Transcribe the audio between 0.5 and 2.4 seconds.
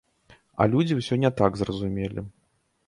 А людзі ўсё не так зразумелі.